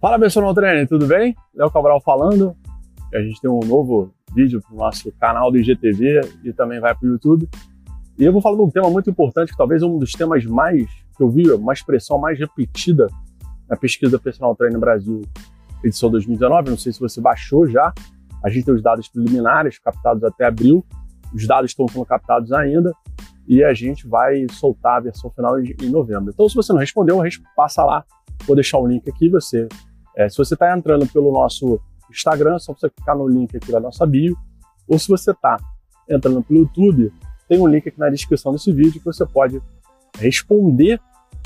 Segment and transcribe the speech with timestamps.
[0.00, 1.34] Fala personal trainer, tudo bem?
[1.52, 2.56] Léo Cabral falando.
[3.12, 6.94] A gente tem um novo vídeo para o nosso canal do IGTV e também vai
[6.94, 7.48] para o YouTube.
[8.16, 10.44] E eu vou falar de um tema muito importante, que talvez é um dos temas
[10.44, 13.08] mais que eu vi, uma expressão mais repetida
[13.68, 15.22] na pesquisa Personal Trainer Brasil,
[15.82, 16.70] edição 2019.
[16.70, 17.92] Não sei se você baixou já.
[18.44, 20.86] A gente tem os dados preliminares captados até abril.
[21.34, 22.92] Os dados estão sendo captados ainda
[23.48, 26.30] e a gente vai soltar a versão final em novembro.
[26.32, 27.20] Então, se você não respondeu,
[27.56, 28.04] passa lá.
[28.46, 29.28] Vou deixar o link aqui.
[29.28, 29.68] Você,
[30.18, 33.70] é, se você está entrando pelo nosso Instagram, é só você clicar no link aqui
[33.70, 34.36] da nossa bio.
[34.88, 35.56] Ou se você está
[36.10, 37.12] entrando pelo YouTube,
[37.48, 39.62] tem um link aqui na descrição desse vídeo que você pode
[40.18, 41.00] responder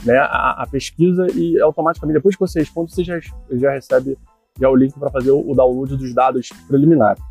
[0.05, 4.17] né, a, a, pesquisa e automaticamente, depois que você responde, você já, já recebe
[4.59, 7.23] já o link para fazer o, o, download dos dados preliminares.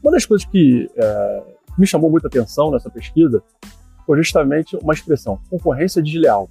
[0.00, 1.42] Uma das coisas que é,
[1.76, 3.42] me chamou muita atenção nessa pesquisa
[4.06, 6.48] foi justamente uma expressão, concorrência desleal.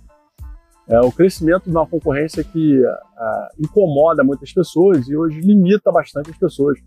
[0.91, 6.29] É, o crescimento de uma concorrência que é, incomoda muitas pessoas e hoje limita bastante
[6.29, 6.77] as pessoas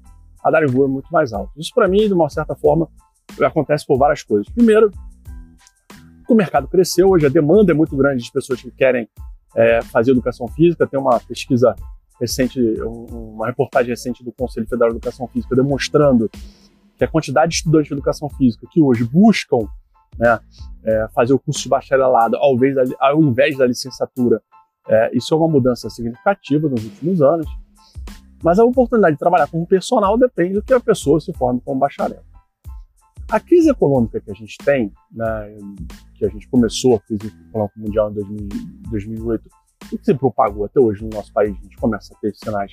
[0.44, 1.50] a darem voo muito mais alto.
[1.56, 2.86] Isso, para mim, de uma certa forma,
[3.40, 4.46] acontece por várias coisas.
[4.52, 4.90] Primeiro,
[6.28, 9.08] o mercado cresceu, hoje a demanda é muito grande de pessoas que querem
[9.56, 10.86] é, fazer educação física.
[10.86, 11.74] Tem uma pesquisa
[12.20, 16.30] recente, uma reportagem recente do Conselho Federal de Educação Física demonstrando
[16.98, 19.66] que a quantidade de estudantes de educação física que hoje buscam
[20.18, 20.38] né,
[20.84, 24.40] é, fazer o curso de bacharelado ao invés da, ao invés da licenciatura.
[24.88, 27.46] É, isso é uma mudança significativa nos últimos anos,
[28.42, 31.80] mas a oportunidade de trabalhar como personal depende do que a pessoa se forme como
[31.80, 32.22] bacharel.
[33.30, 35.56] A crise econômica que a gente tem, né,
[36.14, 38.48] que a gente começou, a crise econômica mundial em 2000,
[38.90, 39.48] 2008,
[39.92, 42.72] e que se propagou até hoje no nosso país, a gente começa a ter sinais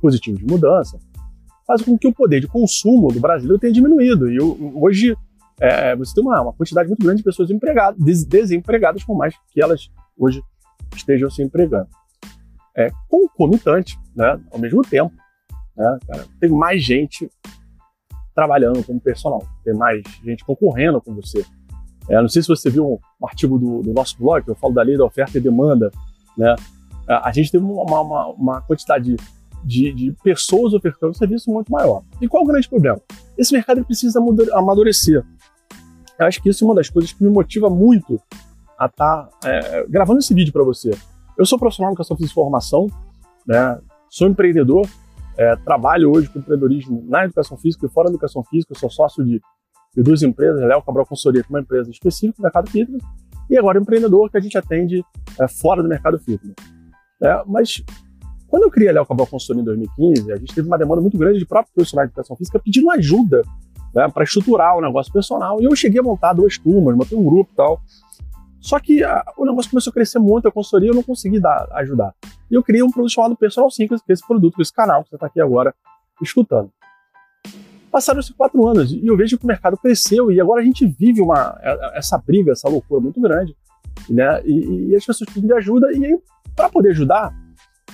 [0.00, 0.98] positivos de mudança,
[1.66, 4.30] faz com que o poder de consumo do brasileiro tenha diminuído.
[4.30, 5.14] E hoje
[5.60, 7.48] é, você tem uma, uma, quantidade muito grande de pessoas
[7.98, 10.42] des, desempregadas, por mais que elas hoje
[10.96, 11.88] estejam se empregando.
[12.76, 15.12] É concomitante, né, ao mesmo tempo,
[15.76, 17.30] né, cara, tem mais gente
[18.34, 21.44] trabalhando como personal, tem mais gente concorrendo com você.
[22.08, 24.72] É, não sei se você viu um, um artigo do, do, nosso blog, eu falo
[24.72, 25.90] da lei da oferta e demanda,
[26.36, 26.54] né?
[27.06, 29.16] A gente tem uma, uma, uma quantidade
[29.64, 32.02] de, de, pessoas ofertando serviço muito maior.
[32.20, 33.00] E qual é o grande problema?
[33.36, 34.20] Esse mercado precisa
[34.52, 35.24] amadurecer.
[36.20, 38.20] Eu acho que isso é uma das coisas que me motiva muito
[38.78, 40.90] a estar tá, é, gravando esse vídeo para você.
[41.36, 42.86] Eu sou profissional de educação física e formação,
[43.46, 43.80] né?
[44.10, 44.86] sou empreendedor,
[45.38, 48.90] é, trabalho hoje com empreendedorismo na educação física e fora da educação física, eu sou
[48.90, 49.40] sócio de,
[49.96, 53.02] de duas empresas, Léo Cabral Consultoria, que é uma empresa específica do mercado fitness,
[53.48, 55.02] e agora empreendedor que a gente atende
[55.40, 56.54] é, fora do mercado fitness.
[57.22, 57.82] É, mas
[58.46, 61.16] quando eu criei a Léo Cabral Consultoria em 2015, a gente teve uma demanda muito
[61.16, 63.42] grande de próprios profissionais de educação física pedindo ajuda
[63.94, 65.60] né, para estruturar o negócio personal.
[65.60, 67.80] E eu cheguei a montar duas turmas, montei um grupo e tal.
[68.60, 71.66] Só que a, o negócio começou a crescer muito, a consultoria eu não consegui dar,
[71.72, 72.14] ajudar.
[72.50, 75.10] E eu criei um produto chamado Personal Simples, que é esse produto, esse canal que
[75.10, 75.74] você está aqui agora
[76.20, 76.70] escutando.
[77.90, 81.20] Passaram-se quatro anos e eu vejo que o mercado cresceu e agora a gente vive
[81.20, 81.58] uma,
[81.94, 83.56] essa briga, essa loucura muito grande.
[84.08, 84.42] Né?
[84.44, 85.90] E, e as pessoas precisam de ajuda.
[85.92, 86.20] E
[86.54, 87.34] para poder ajudar,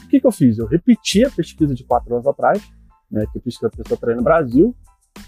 [0.04, 0.58] o que, que eu fiz?
[0.58, 2.62] Eu repeti a pesquisa de quatro anos atrás,
[3.10, 4.74] né, que eu fiz com a pessoa treino no Brasil,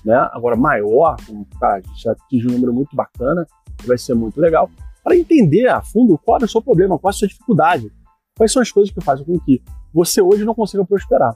[0.04, 0.16] né?
[0.32, 3.47] Agora maior, com, cara, a gente já atingiu um número muito bacana,
[3.84, 4.71] vai ser muito legal,
[5.03, 7.91] para entender a fundo qual é o seu problema, qual é a sua dificuldade,
[8.37, 9.62] quais são as coisas que fazem com que
[9.93, 11.34] você hoje não consiga prosperar.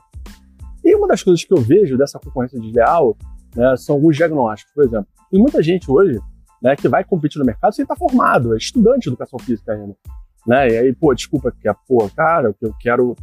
[0.85, 3.17] E uma das coisas que eu vejo dessa concorrência desleal
[3.55, 5.07] né, são alguns diagnósticos, por exemplo.
[5.31, 6.21] Tem muita gente hoje
[6.61, 9.97] né, que vai competir no mercado sem estar formado, é estudante de educação física ainda.
[10.47, 10.71] Né?
[10.71, 13.17] E aí, pô, desculpa, que é, pô, cara, eu quero,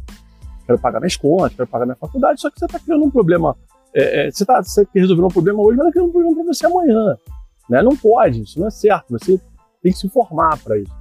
[0.66, 3.56] quero pagar minhas contas, quero pagar minha faculdade, só que você está criando um problema
[3.94, 7.16] é, é, você, tá, você um problema hoje, mas criar um problema para você amanhã.
[7.68, 7.82] Né?
[7.82, 9.10] Não pode, isso não é certo.
[9.10, 9.40] Você
[9.82, 10.92] tem que se formar para isso.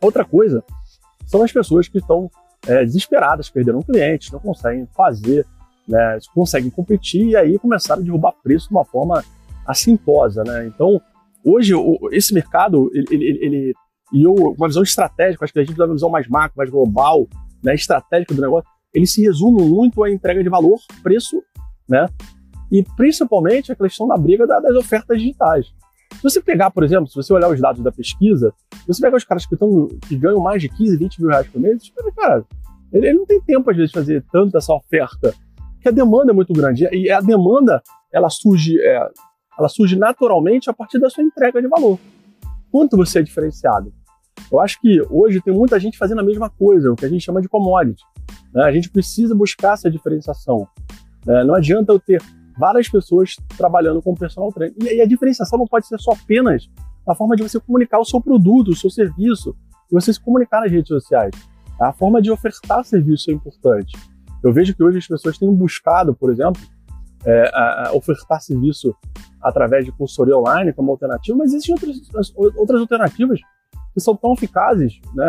[0.00, 0.64] Outra coisa
[1.26, 2.30] são as pessoas que estão
[2.66, 5.46] é, desesperadas, perderam clientes, não conseguem fazer,
[5.86, 9.22] né, conseguem competir e aí começaram a derrubar preço de uma forma
[9.66, 10.42] assintosa.
[10.44, 10.66] Né?
[10.66, 11.00] Então,
[11.44, 13.74] hoje, o, esse mercado, ele, ele, ele,
[14.12, 16.70] e eu, uma visão estratégica, acho que a gente tem uma visão mais macro, mais
[16.70, 17.28] global,
[17.62, 21.42] né, estratégica do negócio, ele se resume muito à entrega de valor, preço
[21.90, 22.08] né?
[22.70, 25.66] E principalmente a questão da briga das ofertas digitais.
[26.14, 28.52] Se você pegar, por exemplo, se você olhar os dados da pesquisa,
[28.86, 31.60] você pegar os caras que, tão, que ganham mais de 15, 20 mil reais por
[31.60, 32.44] mês, você cara,
[32.92, 35.34] ele, ele, não tem tempo, às vezes, de fazer tanto essa oferta,
[35.74, 36.88] porque a demanda é muito grande.
[36.92, 37.82] E a demanda,
[38.12, 39.08] ela surge, é,
[39.58, 41.98] ela surge naturalmente a partir da sua entrega de valor.
[42.70, 43.92] Quanto você é diferenciado?
[44.50, 47.24] Eu acho que hoje tem muita gente fazendo a mesma coisa, o que a gente
[47.24, 48.02] chama de commodity.
[48.52, 48.64] Né?
[48.64, 50.66] A gente precisa buscar essa diferenciação.
[51.26, 52.22] É, não adianta eu ter
[52.58, 54.76] várias pessoas trabalhando com personal trainer.
[54.82, 56.68] E, e a diferenciação não pode ser só apenas
[57.08, 59.56] a forma de você comunicar o seu produto, o seu serviço,
[59.90, 61.34] e você se comunicar nas redes sociais.
[61.80, 63.96] A forma de ofertar serviço é importante.
[64.42, 66.60] Eu vejo que hoje as pessoas têm buscado, por exemplo,
[67.24, 68.94] é, a, a ofertar serviço
[69.42, 73.40] através de consultoria online como alternativa, mas existem outras, outras alternativas
[73.94, 75.26] que são tão eficazes, né,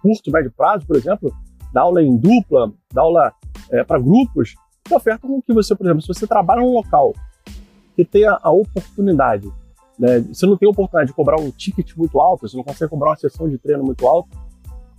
[0.00, 1.32] curto, médio prazo, por exemplo,
[1.72, 3.32] dar aula em dupla, dar aula
[3.70, 4.54] é, para grupos,
[4.86, 7.12] que ofertam que você, por exemplo, se você trabalha num local
[7.94, 9.50] que tenha a oportunidade,
[9.98, 12.90] né, você não tem a oportunidade de cobrar um ticket muito alto, você não consegue
[12.90, 14.28] cobrar uma sessão de treino muito alta,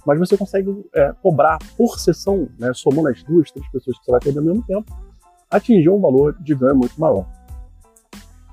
[0.06, 4.12] mas você consegue é, cobrar por sessão, né, somando as duas, três pessoas que você
[4.12, 4.92] vai ter ao mesmo tempo,
[5.50, 7.26] atingir um valor de ganho muito maior.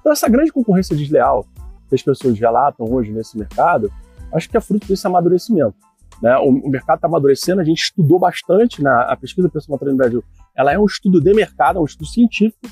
[0.00, 1.46] Então, essa grande concorrência desleal
[1.88, 3.90] que as pessoas relatam hoje nesse mercado,
[4.32, 5.76] acho que é fruto desse amadurecimento.
[6.22, 6.36] Né?
[6.38, 10.24] O, o mercado está amadurecendo, a gente estudou bastante na a pesquisa personal no Brasil.
[10.56, 12.66] Ela é um estudo de mercado, é um estudo científico.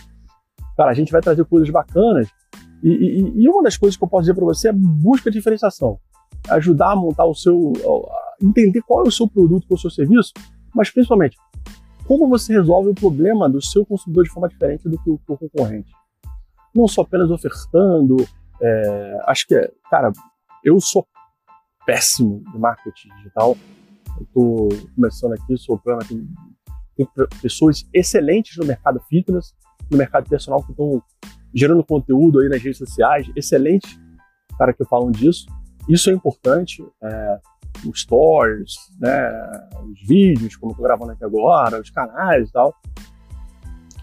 [0.77, 2.29] Cara, a gente vai trazer coisas bacanas.
[2.83, 5.39] E, e, e uma das coisas que eu posso dizer para você é busca de
[5.39, 5.99] diferenciação.
[6.50, 7.73] Ajudar a montar o seu.
[8.41, 10.33] entender qual é o seu produto, qual é o seu serviço,
[10.75, 11.37] mas principalmente
[12.05, 15.38] como você resolve o problema do seu consumidor de forma diferente do que o, o
[15.38, 15.93] concorrente
[16.75, 18.17] não só apenas ofertando.
[18.61, 20.12] É, acho que, cara,
[20.65, 21.06] eu sou
[21.84, 23.56] péssimo de marketing digital.
[24.17, 26.26] Eu estou começando aqui, sou aqui.
[26.96, 27.08] Tem
[27.40, 29.55] pessoas excelentes no mercado fitness,
[29.90, 31.02] no mercado personal que estão
[31.55, 33.99] gerando conteúdo aí nas redes sociais, excelentes,
[34.58, 35.46] cara, que falam disso.
[35.88, 36.84] Isso é importante.
[37.02, 37.40] É,
[37.87, 39.31] os stories, né,
[39.82, 42.75] os vídeos, como estou gravando aqui agora, os canais e tal.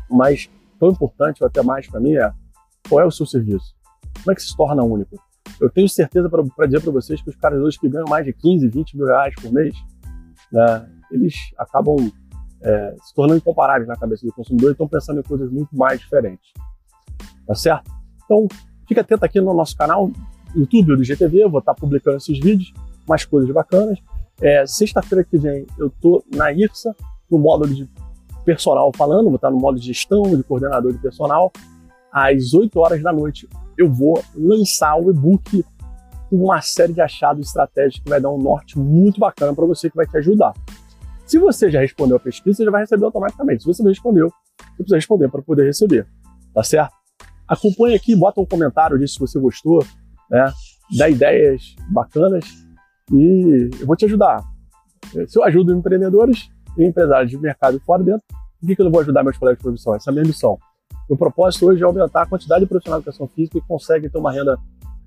[0.09, 0.49] Mas
[0.79, 2.31] tão importante, ou até mais para mim, é
[2.89, 3.75] qual é o seu serviço?
[4.23, 5.21] Como é que se torna único?
[5.59, 8.33] Eu tenho certeza para dizer para vocês que os caras hoje que ganham mais de
[8.33, 9.75] 15, 20 mil reais por mês,
[10.51, 12.11] né, eles acabam
[12.61, 15.99] é, se tornando incomparáveis na cabeça do consumidor e estão pensando em coisas muito mais
[15.99, 16.51] diferentes.
[17.45, 17.91] Tá certo?
[18.23, 18.47] Então,
[18.87, 20.11] fica atento aqui no nosso canal
[20.55, 22.73] YouTube do GTV, eu vou estar publicando esses vídeos,
[23.07, 23.99] mais coisas bacanas.
[24.41, 26.95] É, Sexta-feira que vem eu tô na IRSA,
[27.29, 27.89] no módulo de
[28.45, 31.51] personal falando, vou estar no módulo de gestão, de coordenador de personal
[32.11, 33.47] às 8 horas da noite,
[33.77, 35.63] eu vou lançar o e-book
[36.29, 39.89] com uma série de achados estratégicos que vai dar um norte muito bacana para você
[39.89, 40.53] que vai te ajudar.
[41.25, 43.63] Se você já respondeu a pesquisa, você já vai receber automaticamente.
[43.63, 46.07] Se você não respondeu, você precisa responder para poder receber.
[46.53, 46.93] Tá certo?
[47.47, 49.83] Acompanhe aqui, bota um comentário disso se você gostou,
[50.29, 50.51] né?
[50.97, 52.45] Dá ideias bacanas
[53.11, 54.43] e eu vou te ajudar.
[55.27, 58.25] Se eu ajudo empreendedores e empresários de mercado fora dentro,
[58.59, 59.95] por que, que eu não vou ajudar meus colegas de profissão?
[59.95, 60.57] Essa é a minha missão.
[61.09, 64.17] O propósito hoje é aumentar a quantidade de profissionais de educação física que conseguem ter
[64.19, 64.59] uma renda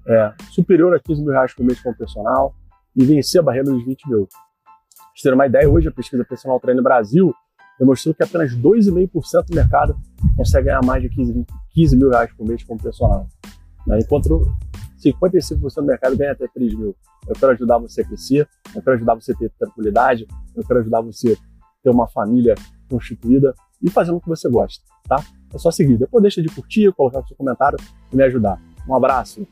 [0.04, 2.52] é, superior a 15 mil reais por mês como personal
[2.96, 4.26] e vencer a barreira dos 20 mil.
[4.26, 7.32] Para terem uma ideia, hoje a pesquisa Personal Trainer Brasil
[7.78, 9.96] demonstrou que apenas 2,5% do mercado
[10.36, 13.28] consegue ganhar mais de 15, 15 mil reais por mês como personal.
[13.86, 14.00] Né?
[14.00, 14.52] Enquanto
[15.00, 16.96] 55% do mercado ganha até 3 mil.
[17.28, 20.26] Eu quero ajudar você a crescer, eu quero ajudar você a ter tranquilidade,
[20.56, 22.56] eu quero ajudar você a ter uma família
[22.90, 25.22] constituída e fazendo o que você gosta, tá?
[25.54, 25.96] É só seguir.
[25.96, 27.78] Depois deixa de curtir, colocar seu comentário
[28.12, 28.60] e me ajudar.
[28.88, 29.46] Um abraço.